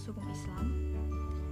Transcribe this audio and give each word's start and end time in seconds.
asas 0.00 0.16
hukum 0.16 0.32
Islam? 0.32 0.66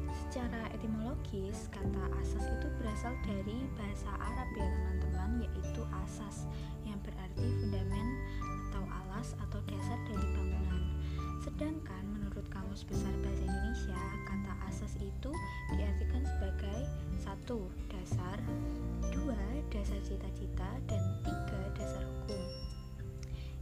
Secara 0.08 0.72
etimologis, 0.72 1.68
kata 1.68 2.00
asas 2.16 2.48
itu 2.48 2.64
berasal 2.80 3.12
dari 3.20 3.68
bahasa 3.76 4.08
Arab 4.16 4.48
ya 4.56 4.64
teman-teman, 4.72 5.44
yaitu 5.44 5.84
asas 6.00 6.48
yang 6.88 6.96
berarti 7.04 7.44
fundamen 7.44 8.08
atau 8.72 8.88
alas 8.88 9.36
atau 9.36 9.60
dasar 9.68 10.00
dari 10.08 10.24
bangunan. 10.32 10.80
Sedangkan 11.44 12.00
menurut 12.08 12.48
Kamus 12.48 12.88
Besar 12.88 13.12
Bahasa 13.20 13.44
Indonesia, 13.44 14.00
kata 14.24 14.52
asas 14.64 14.96
itu 14.96 15.32
diartikan 15.76 16.24
sebagai 16.24 16.88
satu 17.20 17.68
dasar 17.92 18.40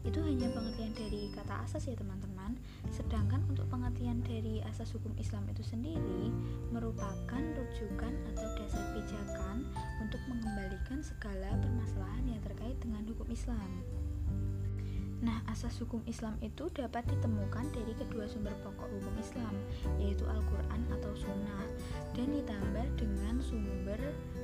Itu 0.06 0.22
hanya 0.22 0.46
pengertian 0.54 0.94
dari 0.94 1.28
kata 1.34 1.66
asas 1.66 1.90
ya 1.90 1.98
teman-teman. 1.98 2.54
Sedangkan 2.94 3.42
untuk 3.50 3.66
pengertian 3.66 4.22
dari 4.22 4.62
asas 4.70 4.94
hukum 4.94 5.10
Islam 5.18 5.42
itu 5.50 5.66
sendiri 5.66 6.30
merupakan 6.70 7.42
rujukan 7.58 8.14
atau 8.32 8.46
dasar 8.54 8.86
pijakan 8.94 9.66
untuk 9.98 10.22
mengembalikan 10.30 11.02
segala 11.02 11.58
permasalahan 11.58 12.24
yang 12.30 12.40
terkait 12.46 12.78
dengan 12.78 13.02
hukum 13.10 13.26
Islam. 13.28 13.82
Nah, 15.26 15.40
asas 15.48 15.72
hukum 15.80 16.04
Islam 16.04 16.36
itu 16.44 16.68
dapat 16.70 17.08
ditemukan 17.08 17.72
dari 17.72 17.96
kedua 17.96 18.28
sumber 18.28 18.52
pokok 18.60 18.84
hukum 18.84 19.14
Islam, 19.16 19.54
yaitu 19.96 20.28
Al-Quran 20.28 20.80
atau 20.92 21.12
Sunnah, 21.16 21.66
dan 22.12 22.36
ditambah 22.36 22.86
dengan 23.00 23.40
sumber 23.40 23.96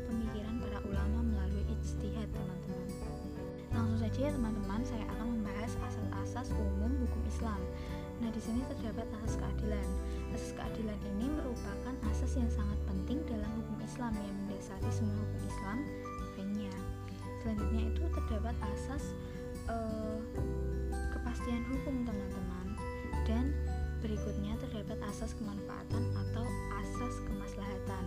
pemikiran 0.08 0.64
para 0.64 0.80
ulama 0.88 1.20
melalui 1.22 1.62
ijtihad, 1.76 2.24
teman-teman. 2.32 2.88
Langsung 3.72 4.00
saja 4.00 4.18
ya, 4.26 4.30
teman-teman, 4.32 4.80
saya 4.80 5.04
akan 5.12 5.21
membahas 5.72 5.96
asas-asas 5.96 6.52
umum 6.56 6.92
hukum 7.00 7.22
Islam. 7.24 7.60
Nah, 8.20 8.30
di 8.30 8.40
sini 8.40 8.60
terdapat 8.68 9.08
asas 9.22 9.40
keadilan. 9.40 9.88
Asas 10.32 10.52
keadilan 10.56 11.00
ini 11.16 11.26
merupakan 11.32 11.94
asas 12.12 12.32
yang 12.36 12.50
sangat 12.52 12.78
penting 12.84 13.24
dalam 13.24 13.50
hukum 13.56 13.78
Islam 13.80 14.12
yang 14.16 14.36
mendasari 14.44 14.90
semua 14.92 15.16
hukum 15.16 15.42
Islam 15.48 15.78
lainnya. 16.36 16.74
Selanjutnya 17.40 17.82
itu 17.88 18.02
terdapat 18.12 18.54
asas 18.68 19.04
uh, 19.66 20.20
kepastian 21.10 21.62
hukum 21.72 22.04
teman-teman 22.06 22.66
dan 23.24 23.44
berikutnya 24.04 24.58
terdapat 24.58 24.98
asas 25.08 25.34
kemanfaatan 25.38 26.04
atau 26.14 26.46
asas 26.82 27.14
kemaslahatan 27.26 28.04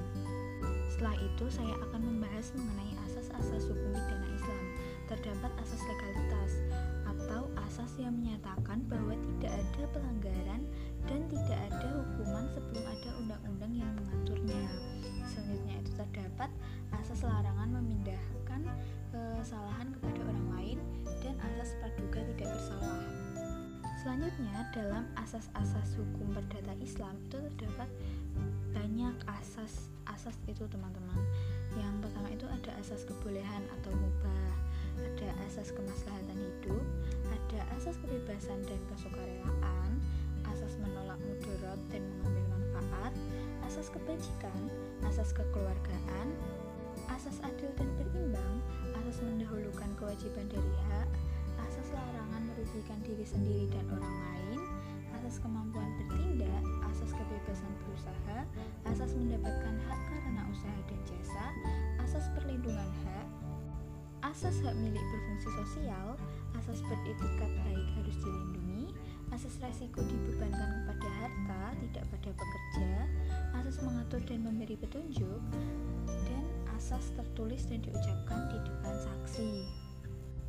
setelah 0.96 1.16
itu 1.20 1.46
saya 1.52 1.76
akan 1.76 2.02
membahas 2.08 2.56
mengenai 2.56 2.96
asas-asas 3.04 3.68
hukum 3.68 3.92
pidana 3.92 4.28
Islam 4.32 4.66
terdapat 5.12 5.52
asas 5.60 5.82
legalitas 5.84 6.25
atau 7.26 7.50
asas 7.66 7.90
yang 7.98 8.14
menyatakan 8.14 8.86
bahwa 8.86 9.18
tidak 9.18 9.58
ada 9.58 9.84
pelanggaran 9.98 10.62
dan 11.10 11.20
tidak 11.26 11.58
ada 11.74 11.90
hukuman 11.98 12.46
sebelum 12.54 12.86
ada 12.86 13.10
undang-undang 13.18 13.74
yang 13.74 13.90
mengaturnya 13.98 14.62
selanjutnya 15.26 15.76
itu 15.82 15.92
terdapat 15.98 16.50
asas 17.02 17.26
larangan 17.26 17.70
memindahkan 17.82 18.62
kesalahan 19.42 19.90
kepada 19.98 20.20
orang 20.22 20.48
lain 20.54 20.78
dan 21.26 21.34
asas 21.42 21.74
praduga 21.82 22.22
tidak 22.34 22.50
bersalah. 22.54 23.02
Selanjutnya, 24.06 24.70
dalam 24.70 25.06
asas-asas 25.18 25.98
hukum 25.98 26.30
perdata 26.30 26.78
Islam 26.78 27.18
itu 27.26 27.42
terdapat 27.58 27.90
banyak 28.70 29.16
asas 29.26 29.90
asas 30.06 30.38
itu 30.46 30.62
teman-teman. 30.70 31.18
Yang 31.74 32.06
pertama 32.06 32.28
itu 32.30 32.46
ada 32.46 32.72
asas 32.78 33.02
kebolehan 33.10 33.66
atau 33.82 33.90
mubah, 33.98 34.54
ada 35.02 35.30
asas 35.50 35.74
ada 35.74 36.15
asas 37.86 38.02
kebebasan 38.02 38.66
dan 38.66 38.82
kesukarelaan, 38.90 40.02
asas 40.50 40.74
menolak 40.82 41.22
mudarat 41.22 41.78
dan 41.94 42.02
mengambil 42.02 42.58
manfaat, 42.58 43.14
asas 43.62 43.94
kebajikan, 43.94 44.58
asas 45.06 45.30
kekeluargaan, 45.30 46.34
asas 47.14 47.38
adil 47.46 47.70
dan 47.78 47.86
berimbang, 48.02 48.58
asas 48.98 49.22
mendahulukan 49.22 49.86
kewajiban 50.02 50.50
dari 50.50 50.74
hak, 50.90 51.06
asas 51.62 51.94
larangan 51.94 52.50
merugikan 52.50 52.98
diri 53.06 53.22
sendiri 53.22 53.70
dan 53.70 53.86
orang 53.94 54.18
lain, 54.34 54.60
asas 55.22 55.38
kemampuan 55.38 55.86
bertindak, 56.02 56.66
asas 56.90 57.14
kebebasan 57.14 57.70
berusaha, 57.86 58.50
asas 58.90 59.14
mendapatkan 59.14 59.78
hak 59.86 60.00
karena 60.10 60.42
usaha 60.50 60.80
dan 60.90 61.02
jasa, 61.06 61.46
asas 62.02 62.26
perlindungan 62.34 62.90
hak, 63.06 63.30
asas 64.26 64.58
hak 64.66 64.74
milik 64.74 65.06
berfungsi 65.14 65.54
sosial, 65.54 66.18
asas 66.66 66.82
beretikat 66.90 67.52
baik 67.62 67.88
harus 67.94 68.18
dilindungi, 68.26 68.90
asas 69.30 69.54
resiko 69.62 70.02
dibebankan 70.02 70.82
kepada 70.82 71.10
harta, 71.22 71.64
tidak 71.78 72.04
pada 72.10 72.30
pekerja, 72.34 72.94
asas 73.62 73.86
mengatur 73.86 74.18
dan 74.26 74.42
memberi 74.42 74.74
petunjuk, 74.74 75.42
dan 76.10 76.46
asas 76.74 77.14
tertulis 77.14 77.70
dan 77.70 77.86
diucapkan 77.86 78.50
di 78.50 78.58
depan 78.66 78.98
saksi. 78.98 79.52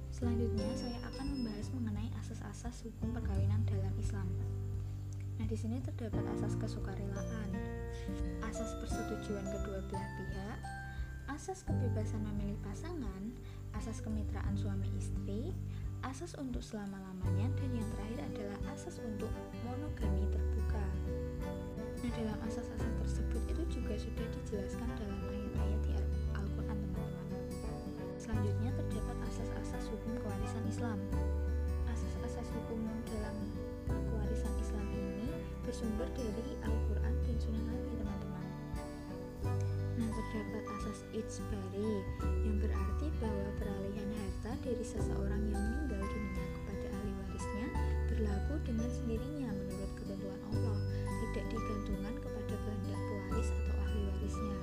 Selanjutnya, 0.09 0.73
saya 0.73 0.97
akan 1.05 1.37
membahas 1.37 1.69
mengenai 1.77 2.09
asas-asas 2.25 2.89
hukum 2.89 3.13
perkawinan 3.13 3.61
dalam 3.69 3.93
Islam. 4.01 4.25
Nah, 5.37 5.45
di 5.45 5.53
sini 5.53 5.85
terdapat 5.85 6.25
asas 6.33 6.57
kesukarelaan, 6.57 7.53
asas 8.41 8.73
persetujuan 8.81 9.45
kedua 9.53 9.85
belah 9.93 10.09
pihak, 10.17 10.61
asas 11.29 11.61
kebebasan 11.61 12.25
memilih 12.25 12.57
pasangan, 12.65 13.37
asas 13.77 14.01
kemitraan 14.01 14.57
suami 14.57 14.89
istri, 14.97 15.36
asas 16.17 16.33
untuk 16.41 16.65
selama-lamanya, 16.65 17.45
dan 17.61 17.71
yang 17.77 17.85
terakhir 17.93 18.25
adalah 18.25 18.57
asas 18.73 19.05
untuk 19.05 19.29
monogami 19.69 20.25
terbuka. 20.33 20.81
Nah, 22.01 22.09
dalam 22.17 22.41
asas-asas 22.41 22.89
tersebut 23.05 23.45
itu 23.53 23.63
juga 23.69 24.01
sudah 24.01 24.25
dijelaskan 24.33 24.89
dalam 24.97 25.21
ayat-ayat 25.61 25.85
di 25.85 25.93
Al-Quran, 26.33 26.79
teman-teman. 26.89 27.29
Selanjutnya 28.17 28.73
terdapat 28.81 29.17
asas-asas 29.29 29.93
hukum 29.93 30.17
kewarisan 30.25 30.65
Islam. 30.65 30.97
Asas-asas 31.93 32.49
hukum 32.49 32.81
dalam 33.13 33.37
kewarisan 33.85 34.57
Islam 34.57 34.89
ini 34.97 35.29
bersumber 35.69 36.09
dari 36.17 36.57
Al-Quran 36.65 37.13
dan 37.29 37.37
Sunnah 37.37 37.61
Nabi, 37.61 37.93
teman-teman. 37.93 38.47
Nah, 40.01 40.09
terdapat 40.09 40.65
asas 40.81 41.05
ijbari 41.13 41.93
yang 42.41 42.57
berarti 42.57 43.07
bahwa 43.21 43.49
peralihan 43.61 44.09
harta 44.17 44.53
dari 44.65 44.85
seseorang 44.85 45.45
yang 45.53 45.61
meninggal 45.61 45.96
berlaku 48.47 48.63
dengan 48.63 48.91
sendirinya 48.95 49.51
menurut 49.51 49.91
ketentuan 49.99 50.41
Allah, 50.55 50.79
tidak 51.35 51.45
digantungkan 51.51 52.15
kepada 52.23 52.55
kehendak 52.63 53.01
pewaris 53.11 53.49
atau 53.51 53.75
ahli 53.83 54.01
warisnya. 54.07 54.59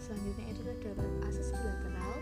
Selanjutnya 0.00 0.46
itu 0.48 0.60
terdapat 0.64 1.10
asas 1.28 1.48
bilateral 1.52 2.16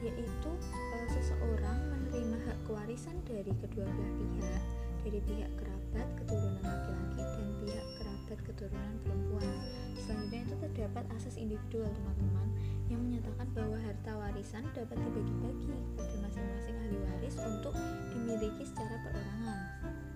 yaitu 0.00 0.52
e, 0.70 0.96
seseorang 1.10 1.78
menerima 1.90 2.38
hak 2.46 2.58
kewarisan 2.70 3.18
dari 3.26 3.50
kedua 3.58 3.84
belah 3.84 4.14
pihak, 4.14 4.62
dari 5.02 5.20
pihak 5.26 5.50
kerabat 5.58 6.08
keturunan 6.22 6.62
laki-laki 6.62 7.22
dan 7.26 7.48
pihak 7.66 7.86
kerabat 7.98 8.38
keturunan 8.46 8.94
perempuan. 9.02 9.54
Selanjutnya 9.98 10.40
itu 10.46 10.54
terdapat 10.70 11.04
asas 11.18 11.34
individual 11.34 11.90
teman-teman 11.90 12.48
yang 12.86 13.02
menyatakan 13.02 13.46
bahwa 13.58 13.76
harta 13.82 14.12
warisan 14.14 14.62
dapat 14.70 14.96
dibagi-bagi 15.02 15.74
kepada 15.98 16.14
masing-masing 16.22 16.76
ahli 16.78 16.96
waris 17.10 17.36
untuk 17.42 17.74
dimiliki 18.14 18.62
secara 18.62 18.94
perorangan. 19.02 20.09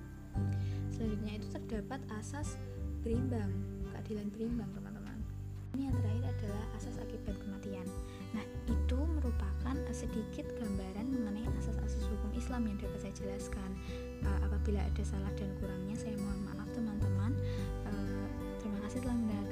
Selanjutnya 1.15 1.39
itu 1.39 1.47
terdapat 1.55 2.01
asas 2.19 2.59
berimbang, 3.07 3.47
keadilan 3.87 4.35
berimbang 4.35 4.67
teman-teman. 4.75 5.15
Ini 5.79 5.87
yang 5.87 5.95
terakhir 5.95 6.27
adalah 6.27 6.65
asas 6.75 6.99
akibat 6.99 7.39
kematian. 7.39 7.87
Nah, 8.35 8.43
itu 8.67 8.99
merupakan 8.99 9.79
sedikit 9.95 10.43
gambaran 10.59 11.07
mengenai 11.07 11.47
asas-asas 11.63 12.03
hukum 12.11 12.35
Islam 12.35 12.67
yang 12.67 12.83
dapat 12.83 12.99
saya 12.99 13.15
jelaskan. 13.15 13.71
Uh, 14.27 14.39
apabila 14.43 14.83
ada 14.83 15.03
salah 15.07 15.31
dan 15.39 15.55
kurangnya, 15.63 15.95
saya 15.95 16.19
mohon 16.19 16.51
maaf 16.51 16.67
teman-teman. 16.75 17.31
Uh, 17.87 18.27
terima 18.59 18.83
kasih 18.83 18.99
telah 19.07 19.15
mendengarkan 19.15 19.44